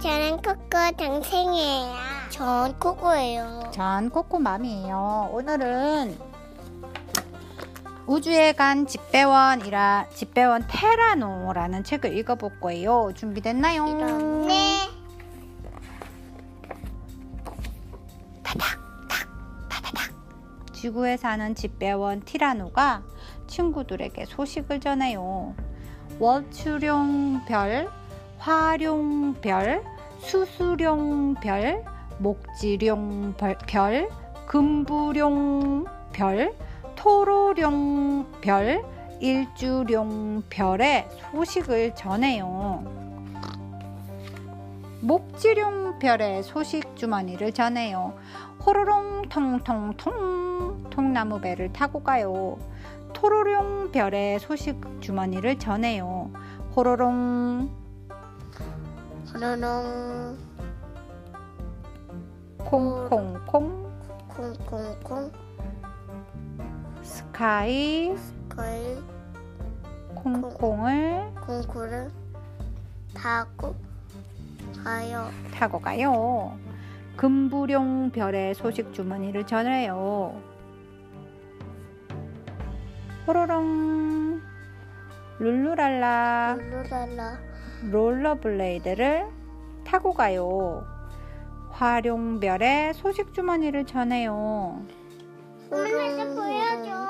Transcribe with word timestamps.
저 0.00 0.92
동생이에요. 0.96 1.94
전 2.30 2.78
코코예요. 2.78 3.70
전 3.72 4.10
코코맘이에요. 4.10 5.30
오늘은 5.32 6.16
우주에 8.06 8.52
간 8.52 8.86
집배원이라 8.86 10.06
집배원 10.14 10.64
테라노라는 10.68 11.82
책을 11.82 12.16
읽어볼 12.16 12.60
거예요. 12.60 13.12
준비됐나요? 13.14 14.46
네. 14.46 14.88
지구에 20.72 21.16
사는 21.16 21.56
집배원 21.56 22.20
티라노가 22.20 23.02
친구들에게 23.48 24.26
소식을 24.26 24.78
전해요. 24.78 25.56
월추룡별, 26.20 27.90
화룡별, 28.38 29.82
수수룡별, 30.20 31.84
목지룡별, 32.18 34.08
금부룡별, 34.46 35.88
토로룡별, 36.96 38.82
일주룡별의 39.20 41.08
소식을 41.32 41.94
전해요. 41.94 42.84
목지룡별의 45.00 46.42
소식 46.42 46.96
주머니를 46.96 47.52
전해요. 47.52 48.14
호로롱 48.64 49.28
통통통 49.28 50.90
통나무 50.90 51.40
배를 51.40 51.72
타고 51.72 52.02
가요. 52.02 52.58
토로룡 53.12 53.92
별의 53.92 54.40
소식 54.40 54.80
주머니를 55.00 55.58
전해요. 55.58 56.30
호로롱 56.74 57.87
호로롱 59.34 60.38
콩콩콩. 62.58 63.88
콩콩콩. 64.28 65.32
스카이. 67.02 68.14
걸 68.48 69.02
콩콩을 70.14 71.30
콩콩을 71.46 72.10
타고 73.14 73.74
가요. 74.82 75.30
타고 75.54 75.78
가요. 75.78 76.58
금부룡 77.16 78.10
별의 78.10 78.54
소식 78.54 78.92
주머니를 78.94 79.46
전해요. 79.46 80.40
호로롱. 83.26 84.40
룰루랄라. 85.38 86.56
룰루랄라 86.58 87.57
롤러블레이드를 87.82 89.26
타고 89.84 90.12
가요. 90.12 90.84
화룡별의 91.70 92.94
소식 92.94 93.32
주머니를 93.32 93.86
전해요. 93.86 94.82
엄마한테 95.70 96.24
보여줘. 96.34 97.08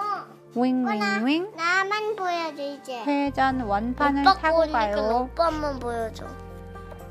윙윙윙 0.55 1.52
나만 1.56 2.16
보여줘 2.16 2.62
이제. 2.62 3.02
회전 3.05 3.60
원판을 3.60 4.22
오빠 4.22 4.34
타고 4.34 4.58
가요. 4.70 5.28
오빠만 5.33 5.78
보여줘. 5.78 6.27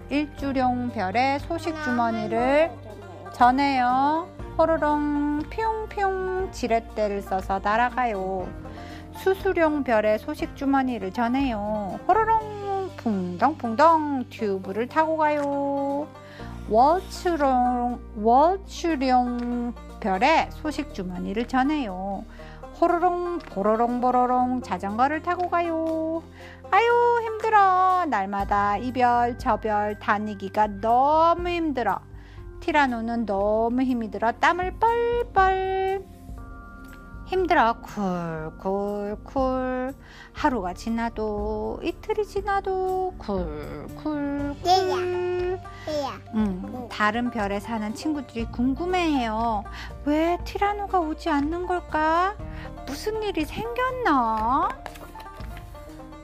일주룡 0.09 0.91
별의 0.91 1.39
소식 1.39 1.75
주머니를 1.83 2.71
전해요. 3.33 4.27
호로롱 4.57 5.43
퓨용퓨용 5.49 6.51
지렛대를 6.51 7.21
써서 7.21 7.59
날아가요. 7.63 8.47
수수룡 9.17 9.83
별의 9.83 10.19
소식 10.19 10.55
주머니를 10.55 11.11
전해요. 11.11 11.99
호로롱 12.07 12.66
풍덩풍덩 12.97 14.25
튜브를 14.29 14.87
타고 14.87 15.17
가요. 15.17 16.07
월추룡 16.69 17.99
월추룡 18.17 19.73
별의 19.99 20.49
소식 20.51 20.93
주머니를 20.93 21.47
전해요. 21.47 22.25
호로롱 22.79 23.39
보로롱 23.39 24.01
보로롱 24.01 24.61
자전거를 24.61 25.21
타고 25.23 25.49
가요. 25.49 26.21
아유 26.69 27.21
힘들어 27.23 28.05
날마다 28.05 28.77
이별 28.77 29.37
저별 29.37 29.97
다니기가 29.99 30.67
너무 30.81 31.47
힘들어 31.47 31.99
티라노는 32.59 33.25
너무 33.25 33.81
힘이 33.81 34.11
들어 34.11 34.31
땀을 34.33 34.73
뻘뻘 34.79 36.16
힘들어 37.27 37.75
쿨쿨쿨 38.61 39.93
하루가 40.31 40.73
지나도 40.73 41.81
이틀이 41.83 42.25
지나도 42.25 43.15
쿨쿨쿨 43.17 44.55
얘야. 44.65 44.95
음, 46.35 46.87
다른 46.89 47.29
별에 47.29 47.59
사는 47.59 47.93
친구들이 47.93 48.45
궁금해해요. 48.45 49.65
왜 50.05 50.37
티라노가 50.45 51.01
오지 51.01 51.29
않는 51.29 51.67
걸까? 51.67 52.35
무슨 52.85 53.21
일이 53.23 53.43
생겼나? 53.43 54.69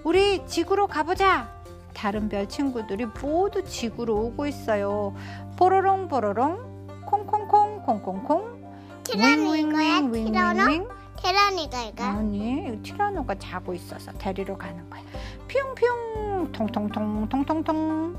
우리 0.05 0.45
지구로 0.47 0.87
가보자. 0.87 1.51
다른 1.93 2.29
별 2.29 2.47
친구들이 2.47 3.07
모두 3.21 3.61
지구로 3.65 4.15
오고 4.15 4.47
있어요. 4.47 5.13
보로롱 5.57 6.07
보로롱 6.07 7.05
콩콩콩 7.05 7.81
콩콩콩 7.83 8.63
티라노 9.03 9.55
이거야? 9.57 10.01
티라노? 10.09 10.92
티라니가 11.23 11.81
이거. 11.83 12.03
아니 12.03 12.79
티라노가 12.83 13.35
자고 13.35 13.73
있어서 13.73 14.11
데리러 14.13 14.57
가는 14.57 14.89
거야. 14.89 15.01
퓨용퓨용 15.47 16.51
통통통 16.51 17.29
통통통 17.29 18.17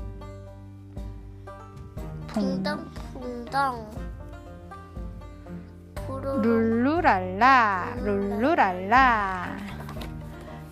붕 2.27 2.63
붕덩붕덩. 2.63 4.05
룰루랄라 6.41 7.95
룰루랄라 7.97 9.57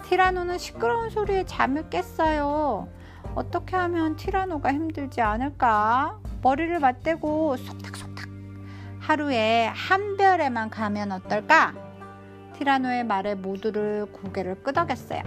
티라노는 0.03 0.57
시끄러운 0.57 1.09
소리에 1.09 1.44
잠을 1.45 1.89
깼어요. 1.89 2.88
어떻게 3.35 3.75
하면 3.75 4.15
티라노가 4.15 4.73
힘들지 4.73 5.21
않을까? 5.21 6.19
머리를 6.41 6.79
맞대고 6.79 7.57
속닥속닥 7.57 8.27
하루에 9.00 9.67
한 9.67 10.17
별에만 10.17 10.69
가면 10.69 11.11
어떨까? 11.13 11.82
티라노의 12.53 13.03
말에 13.06 13.36
모두를 13.36 14.06
고개를 14.12 14.64
끄덕였어요. 14.64 15.22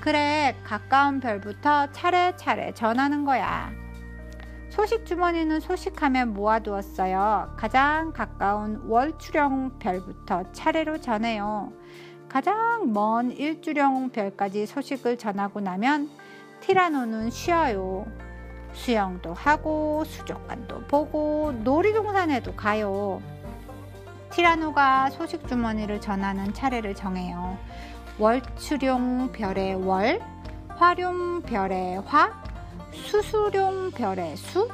그래, 0.00 0.56
가까운 0.64 1.20
별부터 1.20 1.92
차례차례 1.92 2.72
전하는 2.74 3.24
거야. 3.24 3.70
소식 4.68 5.04
주머니는 5.04 5.60
소식하면 5.60 6.32
모아두었어요. 6.32 7.54
가장 7.56 8.12
가까운 8.12 8.82
월추령 8.88 9.78
별부터 9.78 10.50
차례로 10.52 11.00
전해요. 11.00 11.72
가장 12.28 12.92
먼 12.94 13.30
일주령 13.30 14.08
별까지 14.10 14.64
소식을 14.64 15.18
전하고 15.18 15.60
나면 15.60 16.08
티라노는 16.60 17.28
쉬어요. 17.28 18.06
수영도 18.72 19.34
하고 19.34 20.02
수족관도 20.04 20.86
보고 20.88 21.52
놀이동산에도 21.62 22.54
가요. 22.54 23.20
티라노가 24.32 25.10
소식 25.10 25.46
주머니를 25.46 26.00
전하는 26.00 26.52
차례를 26.54 26.94
정해요. 26.94 27.58
월추룡 28.18 29.32
별의 29.32 29.74
월, 29.74 30.20
화룡 30.68 31.42
별의 31.42 32.00
화, 32.06 32.32
수수룡 32.92 33.90
별의 33.90 34.36
수, 34.36 34.68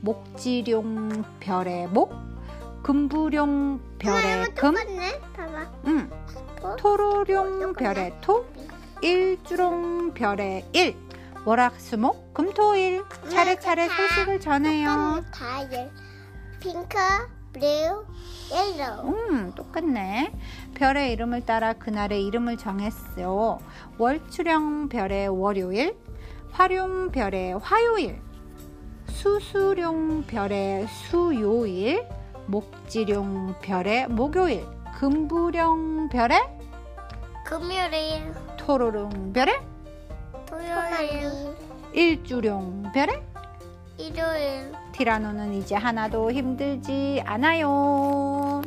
목지룡 0.00 1.24
별의 1.40 1.86
목, 1.88 2.12
금부룡 2.82 3.80
별의 3.98 4.44
금, 4.54 4.74
똑같네. 4.74 5.20
봐봐. 5.36 5.72
음, 5.86 6.10
토로룡 6.78 7.72
별의 7.74 8.14
토, 8.20 8.46
일주룡 9.00 10.12
별의 10.14 10.64
일, 10.72 10.96
월화수목 11.44 12.34
금토일 12.34 13.04
차례차례 13.30 13.88
소식을 13.88 14.40
전해요. 14.40 15.22
핑크, 16.60 16.98
블루, 17.52 18.04
옐로우. 18.50 19.08
음, 19.08 19.52
똑같네. 19.54 20.32
별의 20.74 21.12
이름을 21.12 21.44
따라 21.44 21.72
그날의 21.72 22.24
이름을 22.26 22.56
정했어요. 22.56 23.58
월추룡 23.98 24.88
별의 24.88 25.28
월요일, 25.28 25.96
화룡 26.52 27.10
별의 27.10 27.58
화요일, 27.58 28.20
수수룡 29.08 30.24
별의 30.26 30.86
수요일, 30.88 32.06
목지룡 32.46 33.54
별의 33.60 34.08
목요일, 34.08 34.66
금부령 34.94 36.08
별의 36.08 36.40
금요일, 37.44 38.34
토로룡 38.56 39.32
별의 39.32 39.60
토요일, 40.46 41.30
일주룡 41.92 42.90
별의 42.92 43.22
일요일. 43.98 44.72
티라노는 44.92 45.54
이제 45.54 45.74
하나도 45.74 46.30
힘들지 46.30 47.20
않아요. 47.26 48.57